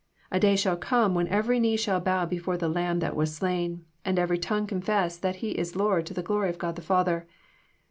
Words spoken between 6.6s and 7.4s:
the Father.